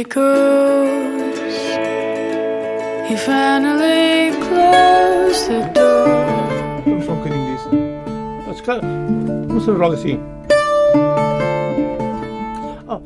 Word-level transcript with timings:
echoes. 0.00 1.38
He 3.08 3.16
finally 3.16 4.30
closed 4.46 5.48
the 5.48 5.60
door. 5.74 6.08
I'm 6.86 7.02
fucking 7.02 7.38
this. 7.48 7.64
That's 8.46 8.60
clever. 8.62 8.86
What's 9.52 9.66
the 9.66 9.72
wrong 9.74 9.96
scene? 9.96 10.20
Oh, 12.88 13.02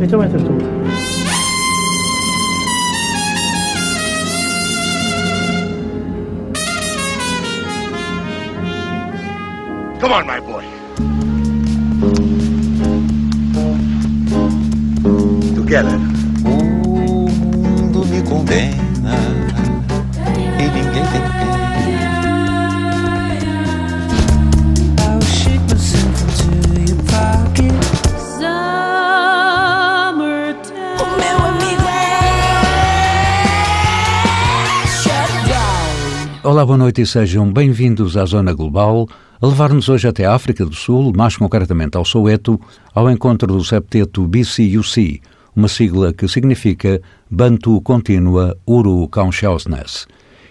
vet 0.00 0.10
du 0.10 0.16
vad 0.16 0.26
jag? 0.26 0.78
Come 10.00 10.12
on, 10.12 10.26
my 10.26 10.40
boy. 10.40 10.64
Together. 15.54 16.07
Olá, 36.58 36.66
boa 36.66 36.78
noite 36.78 37.02
e 37.02 37.06
sejam 37.06 37.52
bem-vindos 37.52 38.16
à 38.16 38.24
Zona 38.24 38.52
Global, 38.52 39.06
a 39.40 39.46
levar-nos 39.46 39.88
hoje 39.88 40.08
até 40.08 40.24
a 40.24 40.34
África 40.34 40.66
do 40.66 40.74
Sul, 40.74 41.12
mais 41.14 41.36
concretamente 41.36 41.96
ao 41.96 42.04
Soweto, 42.04 42.60
ao 42.92 43.08
encontro 43.08 43.46
do 43.46 43.64
septeto 43.64 44.26
BCUC, 44.26 45.22
uma 45.54 45.68
sigla 45.68 46.12
que 46.12 46.26
significa 46.26 47.00
Bantu 47.30 47.80
Contínua 47.80 48.58
Uru 48.66 49.06
Consciousness. 49.06 50.08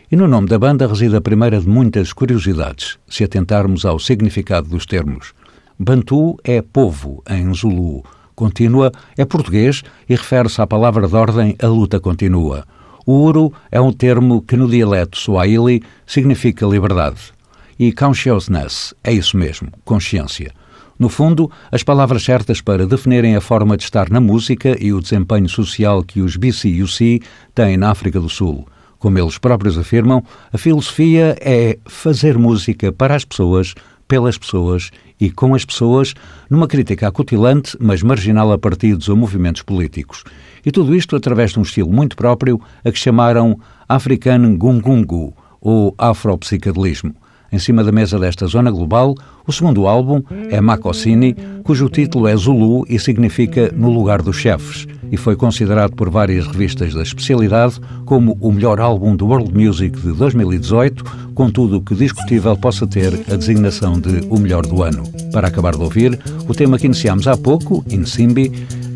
E 0.10 0.16
no 0.16 0.30
nome 0.30 0.48
da 0.48 0.58
banda 0.58 0.88
reside 0.88 1.18
a 1.18 1.20
primeira 1.20 1.60
de 1.60 1.68
muitas 1.68 2.14
curiosidades, 2.14 2.98
se 3.10 3.26
atentarmos 3.26 3.84
ao 3.84 4.00
significado 4.00 4.70
dos 4.70 4.86
termos. 4.86 5.34
Bantu 5.78 6.38
é 6.42 6.62
povo, 6.62 7.22
em 7.30 7.54
Zulu. 7.54 8.02
Contínua 8.34 8.94
é 9.18 9.26
português 9.26 9.84
e 10.08 10.16
refere-se 10.16 10.62
à 10.62 10.66
palavra 10.66 11.06
de 11.06 11.16
ordem 11.18 11.58
a 11.62 11.68
luta 11.68 12.00
continua. 12.00 12.64
O 13.08 13.24
Uru 13.24 13.54
é 13.72 13.80
um 13.80 13.94
termo 13.94 14.42
que 14.42 14.58
no 14.58 14.70
dialeto 14.70 15.18
Swahili 15.18 15.82
significa 16.06 16.66
liberdade. 16.66 17.32
E 17.80 17.94
consciousness 17.94 18.94
é 19.02 19.14
isso 19.14 19.38
mesmo, 19.38 19.70
consciência. 19.86 20.52
No 21.00 21.08
fundo, 21.08 21.50
as 21.72 21.84
palavras 21.84 22.22
certas 22.24 22.60
para 22.60 22.86
definirem 22.86 23.34
a 23.38 23.40
forma 23.40 23.78
de 23.78 23.84
estar 23.84 24.10
na 24.10 24.20
música 24.20 24.76
e 24.78 24.92
o 24.92 25.00
desempenho 25.00 25.48
social 25.48 26.04
que 26.04 26.20
os 26.20 26.36
BCUC 26.36 27.22
têm 27.56 27.78
na 27.78 27.92
África 27.92 28.20
do 28.20 28.28
Sul. 28.28 28.68
Como 29.00 29.18
eles 29.18 29.38
próprios 29.38 29.78
afirmam, 29.78 30.22
a 30.52 30.58
filosofia 30.58 31.38
é 31.40 31.80
fazer 31.86 32.38
música 32.38 32.92
para 32.92 33.16
as 33.16 33.24
pessoas, 33.24 33.74
pelas 34.06 34.38
pessoas 34.38 34.92
e 35.18 35.32
com 35.32 35.56
as 35.56 35.64
pessoas, 35.64 36.14
numa 36.50 36.68
crítica 36.68 37.08
acutilante, 37.08 37.78
mas 37.80 38.04
marginal 38.04 38.52
a 38.52 38.58
partidos 38.58 39.08
ou 39.08 39.16
movimentos 39.16 39.62
políticos. 39.62 40.26
E 40.66 40.72
tudo 40.72 40.96
isto 40.96 41.16
através 41.16 41.52
de 41.52 41.60
um 41.60 41.64
estilo 41.64 41.92
muito 41.92 42.16
próprio, 42.16 42.60
a 42.84 42.92
que 42.92 43.00
chamaram 43.00 43.60
African 43.88 44.56
Gungungu, 44.58 45.34
ou 45.62 45.94
Afropsicadelismo. 45.98 47.16
Em 47.52 47.60
cima 47.60 47.84
da 47.84 47.92
mesa 47.92 48.20
desta 48.20 48.46
zona 48.46 48.70
global, 48.70 49.16
o 49.46 49.54
segundo 49.54 49.88
álbum 49.88 50.22
é 50.50 50.60
Makosini, 50.60 51.34
cujo 51.64 51.88
título 51.88 52.28
é 52.28 52.36
Zulu 52.36 52.86
e 52.90 53.00
significa 53.00 53.72
No 53.74 53.90
Lugar 53.90 54.22
dos 54.22 54.36
Chefes, 54.36 54.86
e 55.10 55.16
foi 55.16 55.38
considerado 55.38 55.96
por 55.96 56.10
várias 56.10 56.46
revistas 56.46 56.94
da 56.94 57.02
especialidade 57.02 57.80
como 58.06 58.38
o 58.42 58.52
melhor 58.52 58.82
álbum 58.82 59.16
do 59.16 59.28
World 59.28 59.54
Music 59.54 59.98
de 59.98 60.12
2018, 60.12 61.06
contudo 61.34 61.80
que 61.82 61.96
discutível 61.96 62.58
possa 62.58 62.86
ter 62.86 63.14
a 63.32 63.36
designação 63.38 63.98
de 63.98 64.28
o 64.30 64.38
melhor 64.38 64.66
do 64.66 64.84
ano. 64.84 65.04
Para 65.32 65.48
acabar 65.48 65.74
de 65.74 65.82
ouvir, 65.82 66.20
o 66.50 66.54
tema 66.54 66.78
que 66.78 66.88
iniciámos 66.88 67.28
há 67.28 67.38
pouco, 67.38 67.82
Insimbi, 67.90 68.52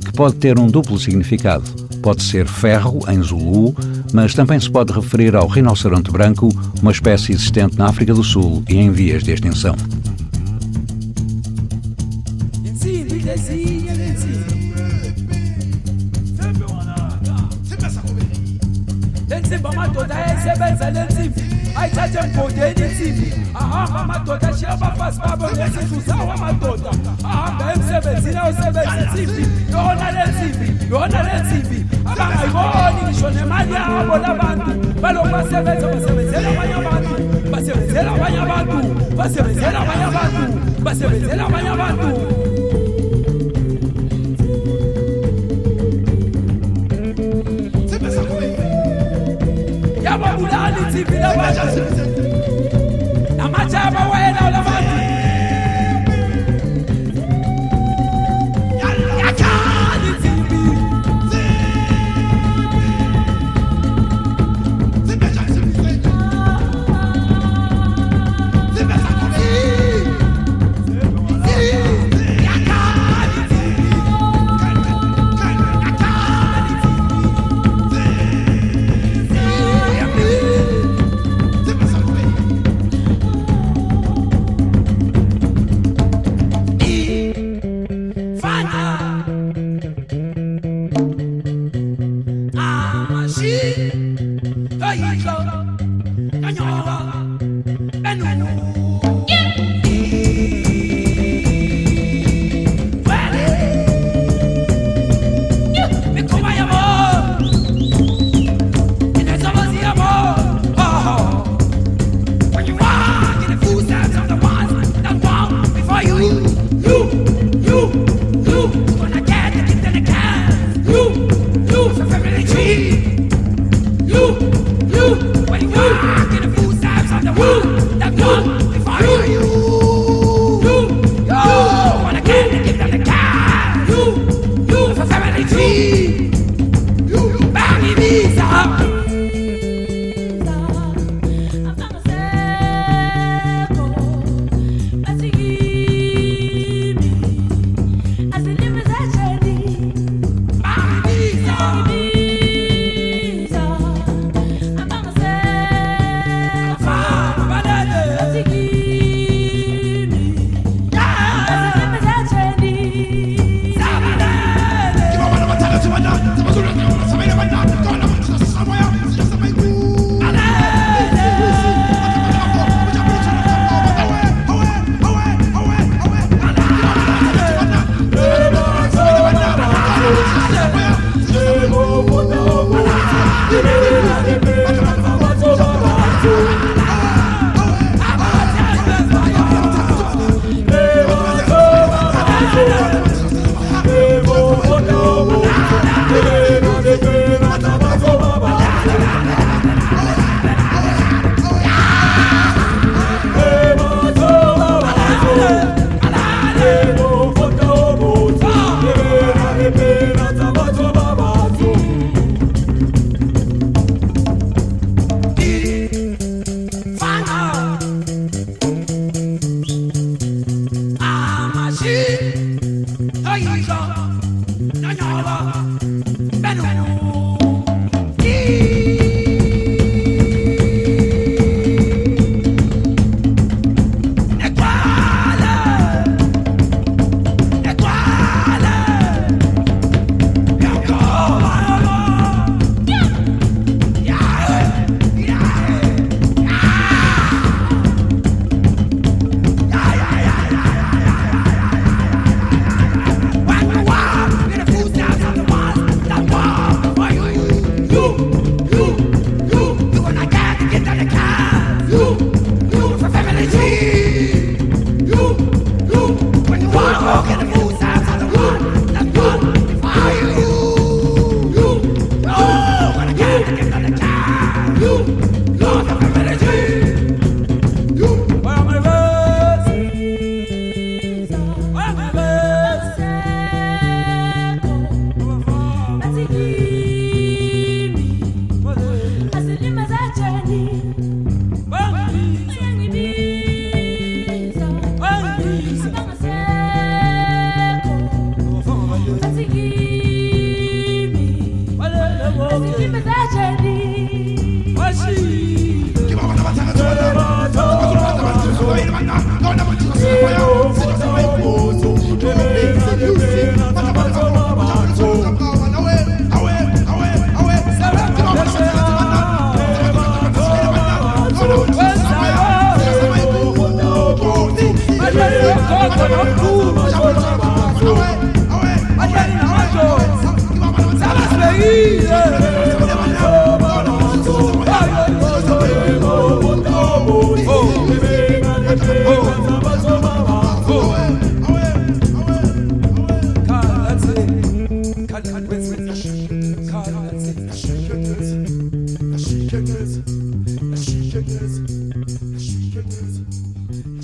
que 0.05 0.11
pode 0.13 0.35
ter 0.35 0.59
um 0.59 0.67
duplo 0.67 0.99
significado. 0.99 1.63
Pode 2.01 2.23
ser 2.23 2.47
ferro, 2.47 2.99
em 3.07 3.21
Zulu, 3.21 3.75
mas 4.13 4.33
também 4.33 4.59
se 4.59 4.69
pode 4.69 4.91
referir 4.91 5.35
ao 5.35 5.47
rinoceronte 5.47 6.11
branco, 6.11 6.49
uma 6.81 6.91
espécie 6.91 7.31
existente 7.31 7.77
na 7.77 7.87
África 7.87 8.13
do 8.13 8.23
Sul 8.23 8.63
e 8.67 8.75
em 8.77 8.91
vias 8.91 9.23
de 9.23 9.31
extinção. 9.31 9.75
I 21.75 21.89
charge 21.89 22.11
them 22.13 22.31
for 22.33 22.49
anything. 22.49 23.31
Ahamba 23.53 24.03
madoda 24.07 24.53
chiyabafazi 24.53 25.19
babo 25.19 25.49
ngesizuzwa 25.49 26.37
madoda. 26.37 26.91
Ahamba 27.23 27.73
emsebenzini 27.73 28.37
awusebenzi 28.37 28.97
insimbi. 29.03 29.47
Yona 29.71 30.11
le 30.11 30.23
nsimbi, 30.31 30.67
yona 30.91 31.23
le 31.23 31.39
nsimbi. 31.43 31.85
Abangayiboni 32.05 33.01
ngisho 33.03 33.29
nemali 33.29 33.73
yabo 33.73 34.17
labantu. 34.17 34.71
Balokhu 35.01 35.29
basebenza 35.29 35.87
basebenzela 35.87 36.49
abanye 36.49 36.73
abantu. 36.73 37.13
Basebenzela 37.51 38.11
abanye 38.11 38.39
abantu. 38.39 39.15
Basebenzela 39.17 39.79
abanye 39.79 40.03
abantu. 40.03 40.59
Basebenzela 40.83 41.45
abanye 41.45 41.69
abantu. 41.69 42.40
I'm 50.73 50.77
Emergency 50.77 51.03
village. 51.03 51.31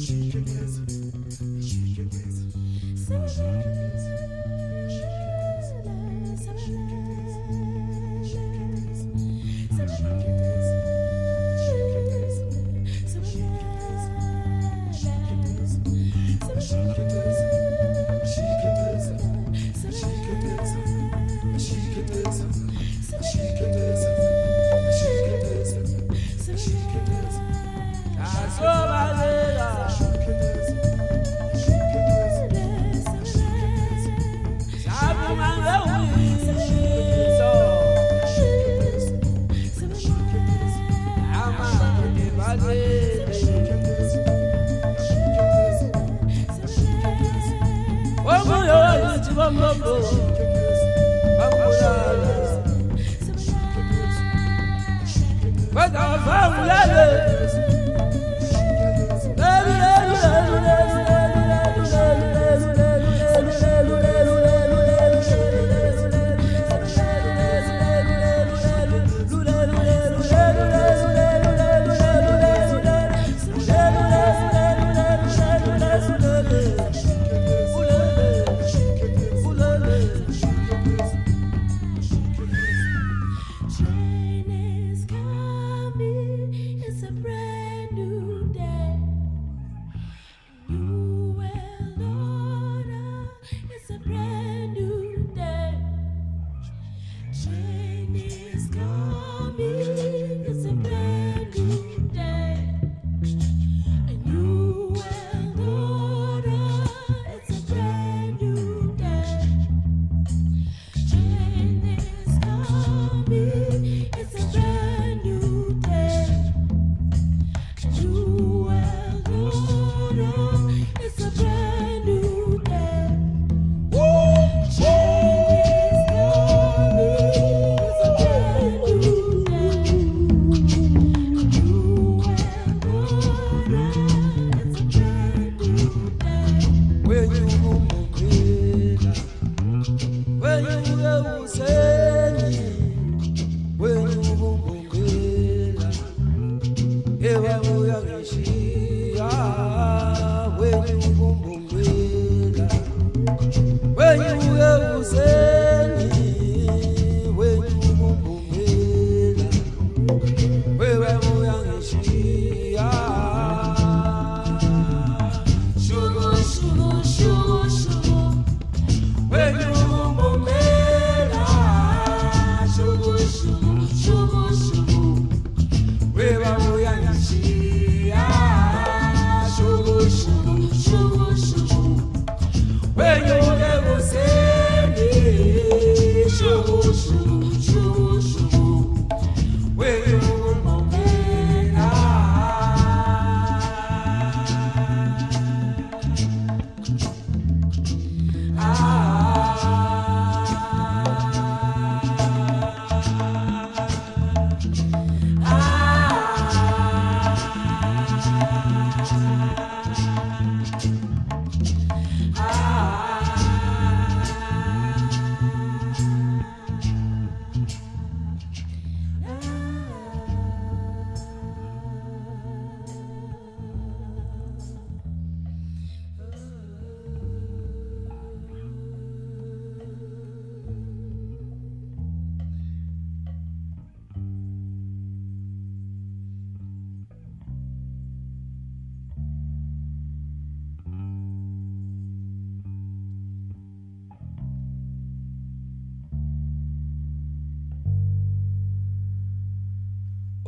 Shoot 0.08 0.34
your 0.34 0.44
dance. 0.44 0.78
Shoot 1.68 1.98
your 1.98 2.06
dance. 2.06 3.77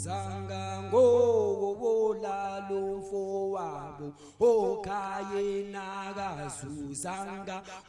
uzanga 0.00 0.62
ngobola 0.88 2.36
lomfo 2.70 3.50
wabo 3.52 4.06
go 4.40 4.80
kazuzanga 6.00 6.56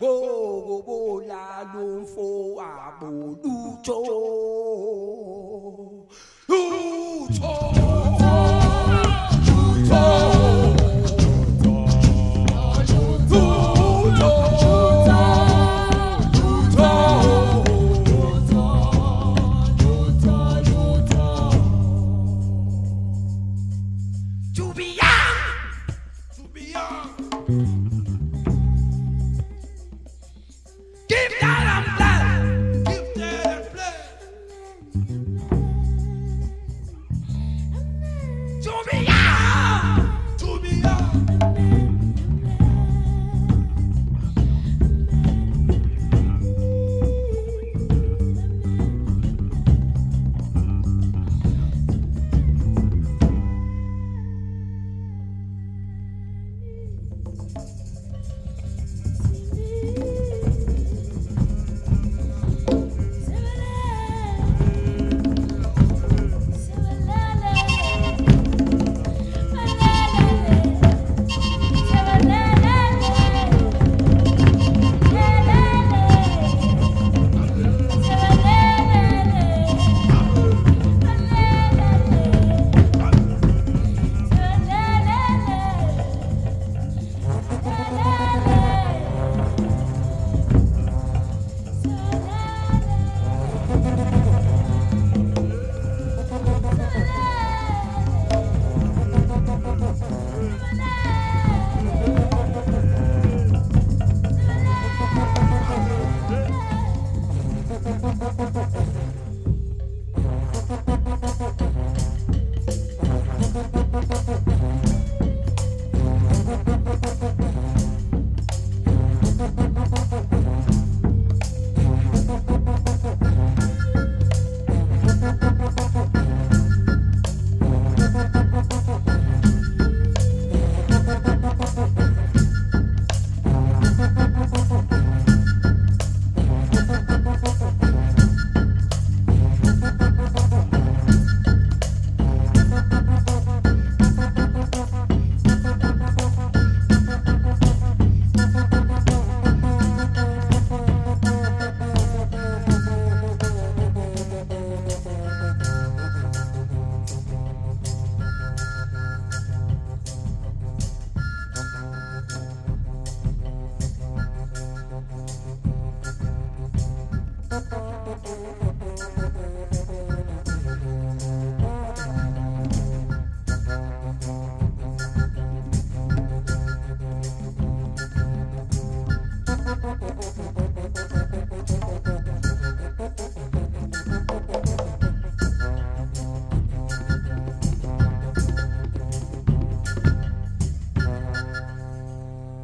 ngobola 0.01 1.43
lomfo 1.73 2.27
wabo 2.55 3.09
lutho 3.43 3.99
lutho. 6.49 7.90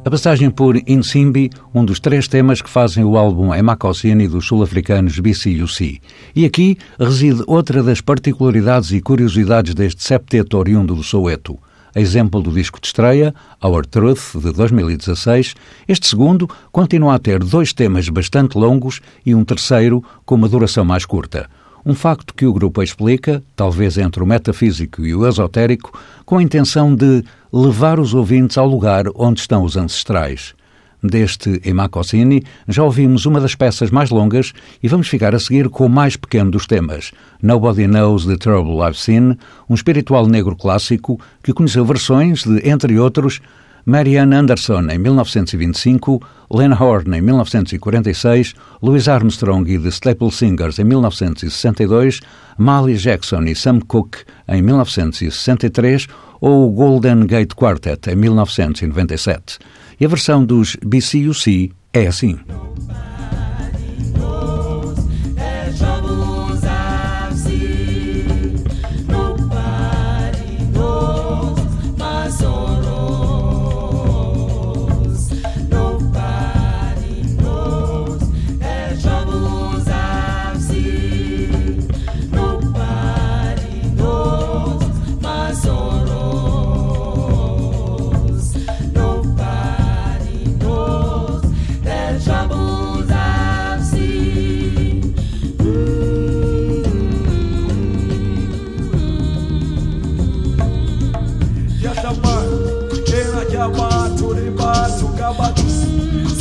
A 0.08 0.10
passagem 0.10 0.50
por 0.50 0.74
Insimbi, 0.88 1.50
um 1.74 1.84
dos 1.84 2.00
três 2.00 2.26
temas 2.26 2.62
que 2.62 2.70
fazem 2.70 3.04
o 3.04 3.18
álbum 3.18 3.52
Emakosini 3.52 4.26
dos 4.26 4.46
sul-africanos 4.46 5.18
BCUC. 5.18 6.00
E 6.34 6.46
aqui 6.46 6.78
reside 6.98 7.42
outra 7.46 7.82
das 7.82 8.00
particularidades 8.00 8.90
e 8.92 9.02
curiosidades 9.02 9.74
deste 9.74 10.02
septeto 10.02 10.56
oriundo 10.56 10.94
do 10.94 11.02
Soweto. 11.02 11.58
A 11.94 12.00
exemplo 12.00 12.40
do 12.40 12.50
disco 12.50 12.80
de 12.80 12.86
estreia, 12.86 13.34
Our 13.62 13.84
Truth, 13.84 14.34
de 14.36 14.50
2016, 14.50 15.54
este 15.86 16.06
segundo 16.06 16.48
continua 16.72 17.16
a 17.16 17.18
ter 17.18 17.44
dois 17.44 17.74
temas 17.74 18.08
bastante 18.08 18.56
longos 18.56 19.02
e 19.26 19.34
um 19.34 19.44
terceiro 19.44 20.02
com 20.24 20.36
uma 20.36 20.48
duração 20.48 20.86
mais 20.86 21.04
curta. 21.04 21.50
Um 21.88 21.94
facto 21.94 22.34
que 22.34 22.44
o 22.44 22.52
grupo 22.52 22.82
explica, 22.82 23.42
talvez 23.56 23.96
entre 23.96 24.22
o 24.22 24.26
metafísico 24.26 25.06
e 25.06 25.14
o 25.14 25.26
esotérico, 25.26 25.98
com 26.26 26.36
a 26.36 26.42
intenção 26.42 26.94
de 26.94 27.24
levar 27.50 27.98
os 27.98 28.12
ouvintes 28.12 28.58
ao 28.58 28.68
lugar 28.68 29.06
onde 29.14 29.40
estão 29.40 29.64
os 29.64 29.74
ancestrais. 29.74 30.54
Deste 31.02 31.62
Emakosini, 31.64 32.44
já 32.68 32.84
ouvimos 32.84 33.24
uma 33.24 33.40
das 33.40 33.54
peças 33.54 33.90
mais 33.90 34.10
longas 34.10 34.52
e 34.82 34.88
vamos 34.88 35.08
ficar 35.08 35.34
a 35.34 35.38
seguir 35.38 35.70
com 35.70 35.86
o 35.86 35.88
mais 35.88 36.14
pequeno 36.14 36.50
dos 36.50 36.66
temas, 36.66 37.10
Nobody 37.42 37.86
Knows 37.86 38.26
the 38.26 38.36
Trouble 38.36 38.86
I've 38.86 38.98
Seen, 38.98 39.38
um 39.66 39.74
espiritual 39.74 40.26
negro 40.26 40.54
clássico 40.56 41.18
que 41.42 41.54
conheceu 41.54 41.86
versões 41.86 42.44
de, 42.44 42.68
entre 42.68 42.98
outros, 42.98 43.40
Marianne 43.88 44.34
Anderson 44.34 44.90
em 44.90 44.98
1925, 44.98 46.20
Len 46.50 46.74
Horn 46.74 47.16
em 47.16 47.22
1946, 47.22 48.54
Louis 48.82 49.08
Armstrong 49.08 49.66
e 49.66 49.78
The 49.78 49.88
Staple 49.88 50.30
Singers 50.30 50.78
em 50.78 50.84
1962, 50.84 52.20
Molly 52.58 52.98
Jackson 52.98 53.44
e 53.44 53.54
Sam 53.54 53.80
Cooke 53.80 54.18
em 54.46 54.60
1963 54.60 56.06
ou 56.38 56.68
o 56.68 56.70
Golden 56.70 57.26
Gate 57.26 57.54
Quartet 57.54 58.10
em 58.10 58.16
1997. 58.16 59.58
E 59.98 60.04
a 60.04 60.08
versão 60.08 60.44
dos 60.44 60.76
BCUC 60.84 61.72
é 61.90 62.08
assim. 62.08 62.38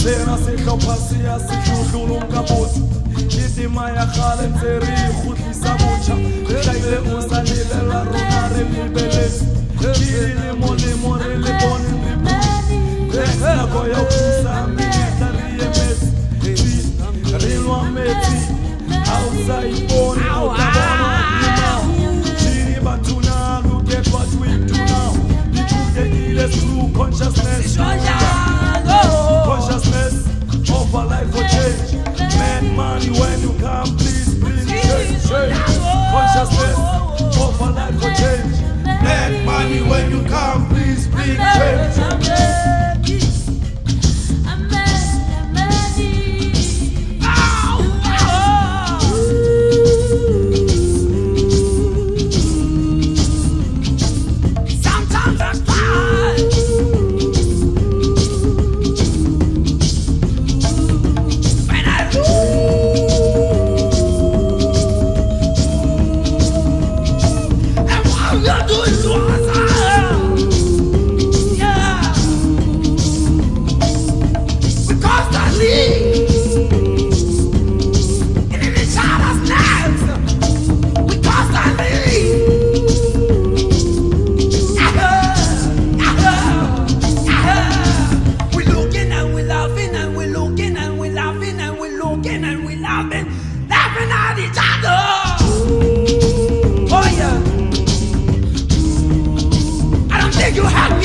Sena 0.08 0.38
se 0.38 0.56
hlopha 0.64 0.96
se 0.96 1.18
ya 1.24 1.38
sehlohlolong 1.40 2.28
ka 2.32 2.42
botho. 2.42 2.82
Ke 3.32 3.44
tema 3.56 3.90
ya 3.92 4.06
kgale 4.06 4.48
ntse 4.48 4.80
re 4.80 4.94
e 5.08 5.10
kgotlisa 5.18 5.72
botjha. 5.80 6.16
Re 6.48 6.58
tlaile 6.64 6.98
o 7.12 7.22
sa 7.30 7.40
lelela 7.48 8.00
rona 8.08 8.42
re 8.54 8.64
lebeletse. 8.72 9.44
Ke 9.80 9.90
dilemo 10.00 10.72
lemo 10.82 11.12
re 11.22 11.34
le 11.44 11.52
bone 11.60 11.92
re 12.06 12.14
bule 12.24 12.46
re 13.14 13.26
nako 13.42 13.82
ya 13.92 14.02
thusa 14.12 14.54
menyetla 14.76 15.30
re 15.36 15.46
emetse. 15.66 16.08
Re 17.42 17.54
lwa 17.64 17.84
metsi. 17.96 18.38
Ha 19.08 19.16
o 19.28 19.30
sa 19.46 19.58
ipone 19.68 20.28
o 20.40 20.56
tla 20.56 20.88
bona 21.00 21.28
at 23.98 24.08
what 24.14 24.30
we 24.40 24.48
do 24.68 24.74
now. 24.74 25.12
The 25.52 25.62
truth 25.70 25.98
is 25.98 26.64
through 26.64 26.94
consciousness 26.94 28.37
please, 33.96 34.36
please, 34.40 34.66
please, 34.66 35.28
please. 35.28 36.97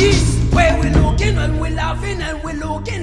You. 0.01 0.13
Where 0.55 0.81
we 0.81 0.91
looking 0.91 1.37
and 1.39 1.61
we 1.61 1.71
laughing 1.71 2.21
and 2.21 2.43
we 2.43 2.53
looking 2.55 3.02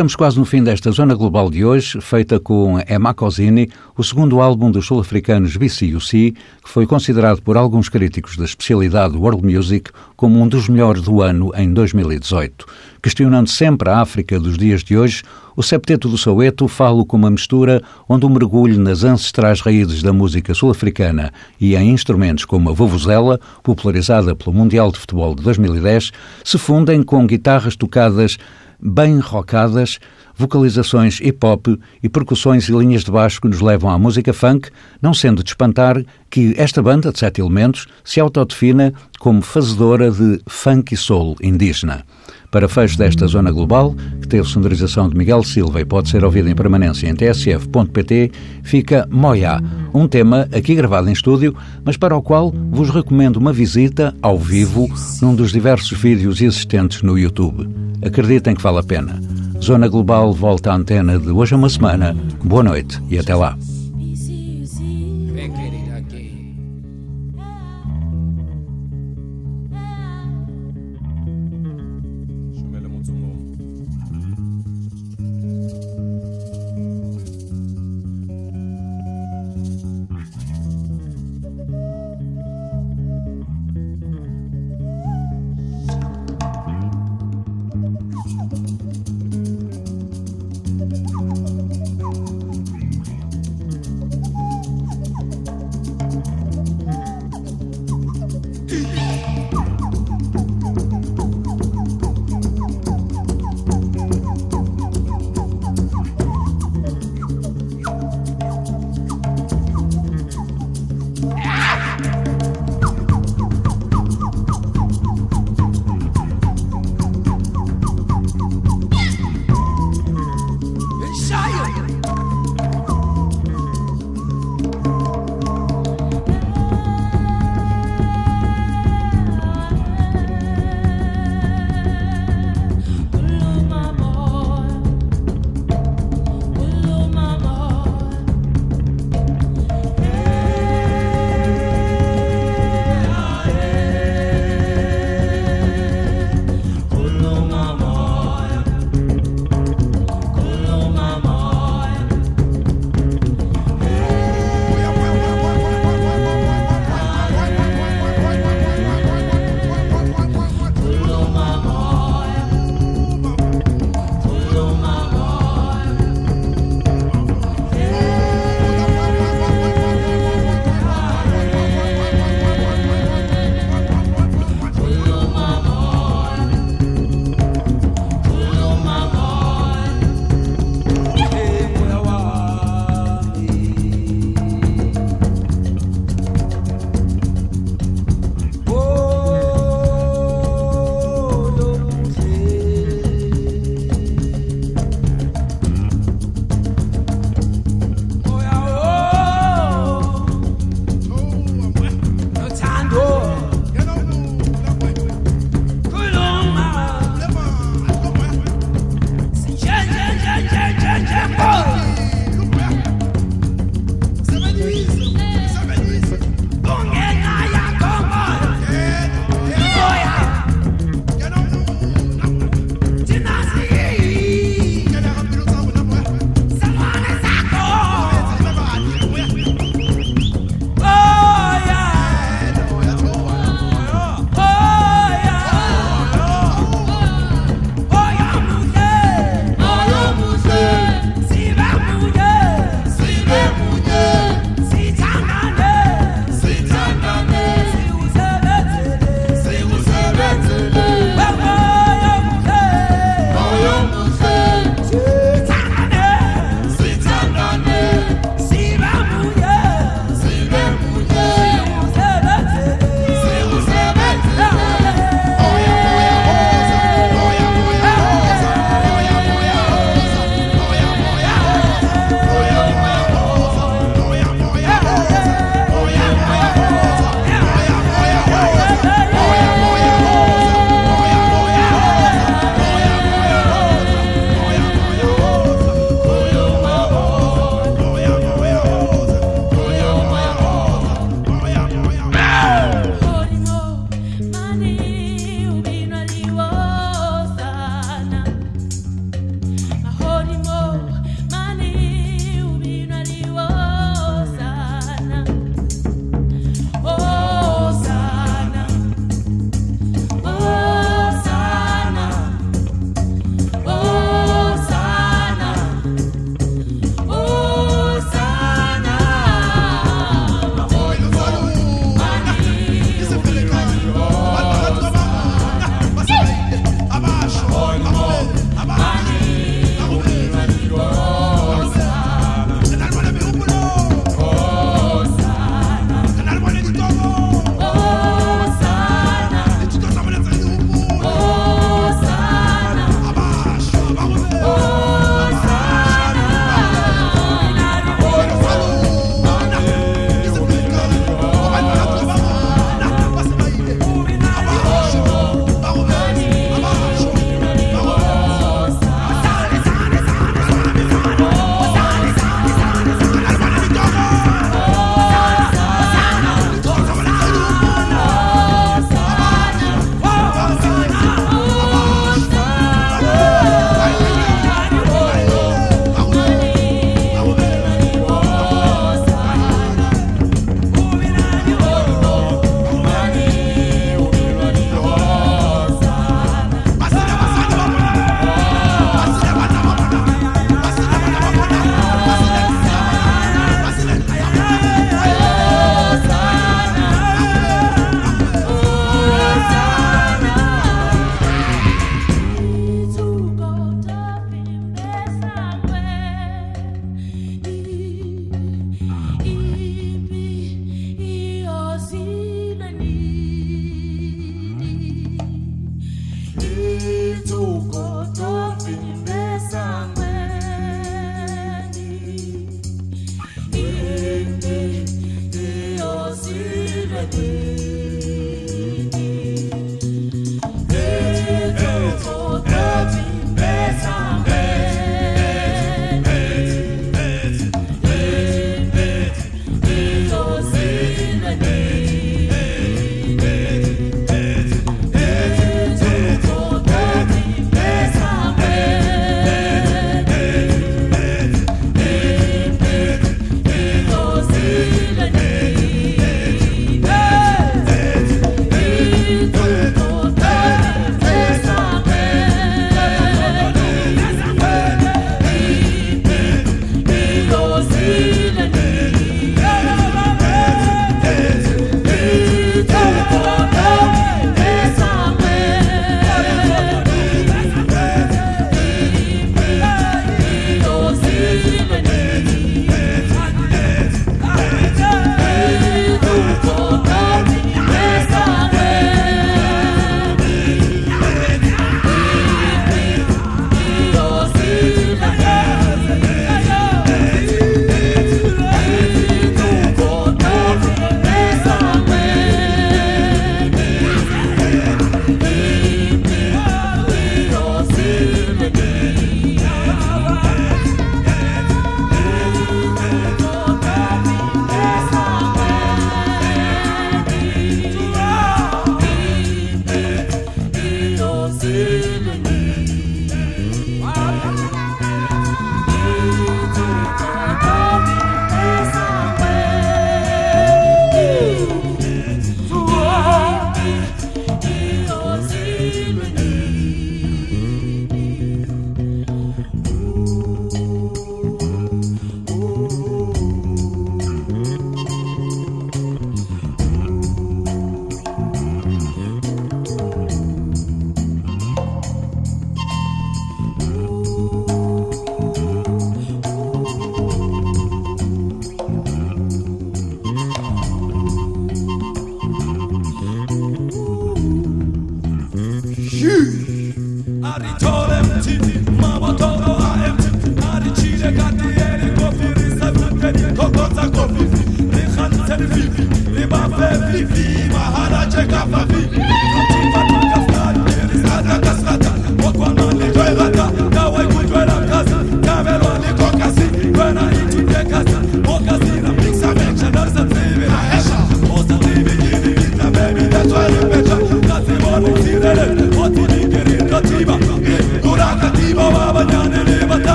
Estamos 0.00 0.16
quase 0.16 0.38
no 0.38 0.46
fim 0.46 0.64
desta 0.64 0.90
Zona 0.90 1.14
Global 1.14 1.50
de 1.50 1.62
hoje, 1.62 2.00
feita 2.00 2.40
com 2.40 2.78
Emma 2.88 3.12
Cosini, 3.12 3.68
o 3.94 4.02
segundo 4.02 4.40
álbum 4.40 4.70
dos 4.70 4.86
sul-africanos 4.86 5.58
BCUC, 5.58 6.32
que 6.64 6.70
foi 6.70 6.86
considerado 6.86 7.42
por 7.42 7.54
alguns 7.58 7.90
críticos 7.90 8.34
da 8.34 8.46
especialidade 8.46 9.14
World 9.14 9.44
Music 9.44 9.90
como 10.16 10.40
um 10.40 10.48
dos 10.48 10.70
melhores 10.70 11.02
do 11.02 11.20
ano 11.20 11.52
em 11.54 11.70
2018. 11.70 12.64
Questionando 13.02 13.50
sempre 13.50 13.90
a 13.90 14.00
África 14.00 14.40
dos 14.40 14.56
dias 14.56 14.82
de 14.82 14.96
hoje, 14.96 15.22
o 15.54 15.62
Septeto 15.62 16.08
do 16.08 16.16
Soweto 16.16 16.66
fala 16.66 17.04
com 17.04 17.18
uma 17.18 17.30
mistura 17.30 17.82
onde 18.08 18.24
um 18.24 18.30
mergulho 18.30 18.80
nas 18.80 19.04
ancestrais 19.04 19.60
raízes 19.60 20.02
da 20.02 20.14
música 20.14 20.54
sul-africana 20.54 21.30
e 21.60 21.76
em 21.76 21.90
instrumentos 21.90 22.46
como 22.46 22.70
a 22.70 22.72
vuvuzela, 22.72 23.38
popularizada 23.62 24.34
pelo 24.34 24.56
Mundial 24.56 24.90
de 24.90 24.98
Futebol 24.98 25.34
de 25.34 25.42
2010, 25.42 26.10
se 26.42 26.56
fundem 26.56 27.02
com 27.02 27.26
guitarras 27.26 27.76
tocadas 27.76 28.38
bem 28.82 29.18
rocadas, 29.18 29.98
vocalizações 30.34 31.20
hip-hop 31.20 31.78
e 32.02 32.08
percussões 32.08 32.68
e 32.68 32.72
linhas 32.72 33.04
de 33.04 33.10
baixo 33.10 33.40
que 33.40 33.48
nos 33.48 33.60
levam 33.60 33.90
à 33.90 33.98
música 33.98 34.32
funk, 34.32 34.70
não 35.00 35.12
sendo 35.12 35.42
de 35.42 35.50
espantar 35.50 36.02
que 36.30 36.54
esta 36.56 36.82
banda 36.82 37.12
de 37.12 37.18
sete 37.18 37.40
elementos 37.40 37.86
se 38.02 38.20
autodefina 38.20 38.94
como 39.18 39.42
fazedora 39.42 40.10
de 40.10 40.40
funk 40.46 40.94
e 40.94 40.96
soul 40.96 41.36
indígena. 41.42 42.04
Para 42.50 42.68
fecho 42.68 42.98
desta 42.98 43.26
zona 43.28 43.52
global, 43.52 43.94
que 44.20 44.26
teve 44.26 44.46
sonorização 44.48 45.08
de 45.08 45.16
Miguel 45.16 45.42
Silva 45.44 45.80
e 45.80 45.84
pode 45.84 46.08
ser 46.08 46.24
ouvida 46.24 46.50
em 46.50 46.54
permanência 46.54 47.08
em 47.08 47.14
tsf.pt, 47.14 48.32
fica 48.64 49.06
Moya, 49.08 49.60
um 49.94 50.08
tema 50.08 50.48
aqui 50.52 50.74
gravado 50.74 51.08
em 51.08 51.12
estúdio, 51.12 51.54
mas 51.84 51.96
para 51.96 52.16
o 52.16 52.22
qual 52.22 52.52
vos 52.70 52.90
recomendo 52.90 53.36
uma 53.36 53.52
visita 53.52 54.14
ao 54.20 54.36
vivo 54.36 54.88
num 55.22 55.34
dos 55.34 55.52
diversos 55.52 55.96
vídeos 55.96 56.40
existentes 56.40 57.02
no 57.02 57.16
YouTube. 57.16 57.68
Acreditem 58.04 58.54
que 58.54 58.62
vale 58.62 58.78
a 58.78 58.82
pena. 58.82 59.20
Zona 59.62 59.86
Global 59.86 60.32
volta 60.32 60.72
à 60.72 60.74
antena 60.74 61.18
de 61.18 61.30
hoje 61.30 61.54
a 61.54 61.56
uma 61.56 61.68
semana. 61.68 62.16
Boa 62.42 62.62
noite 62.62 63.00
e 63.08 63.18
até 63.18 63.34
lá. 63.34 63.56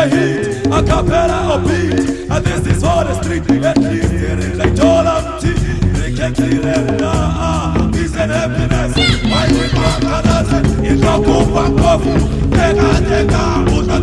the 0.00 0.16
heat, 0.16 0.66
a 0.66 0.82
cappella 0.82 1.38
or 1.54 1.60
beat. 1.60 2.30
And 2.30 2.44
this 2.44 2.66
is 2.66 2.82
for 2.82 3.04
the 3.04 3.14
street, 3.22 3.42
at 3.64 3.78
least 3.78 4.10
here 4.10 4.38
in 4.38 4.58
like 4.58 4.74
it, 4.76 5.40
T. 5.40 5.50
Peace 7.92 8.16
and 8.16 8.30
happiness. 8.30 8.96
Why 9.24 9.46
we 9.50 9.66
back 9.72 10.02
another 10.02 10.60
in 10.84 11.00
the 11.00 11.14
Kumba 11.26 11.64
Take 12.50 12.76
a 12.76 12.90
take 13.08 13.32
a 13.32 13.99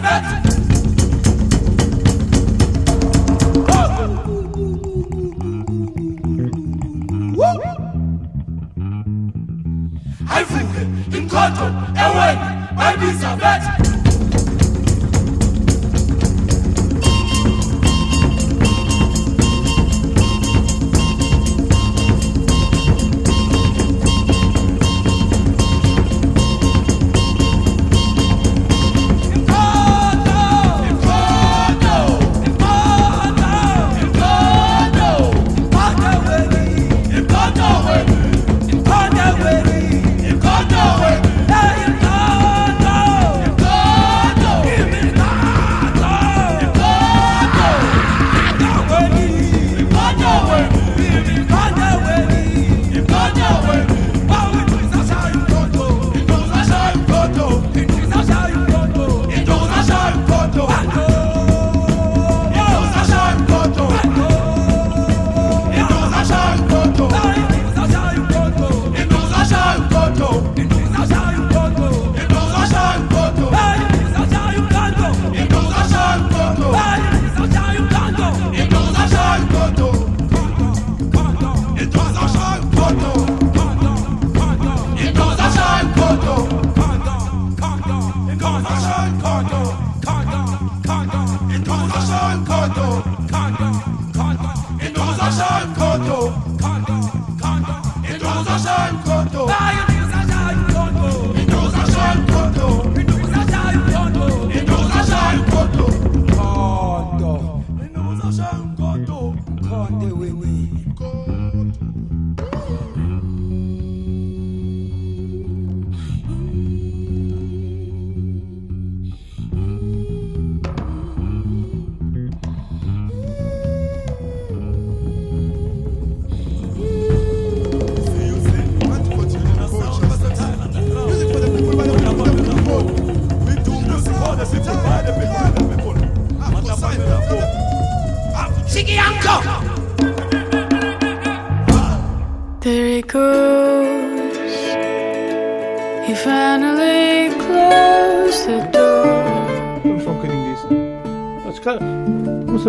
Babette. 0.00 0.37